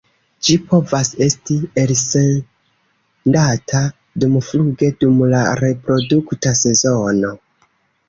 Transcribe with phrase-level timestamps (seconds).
[0.45, 3.83] Ĝi povas esti elsendata
[4.25, 7.37] dumfluge dum la reprodukta sezono.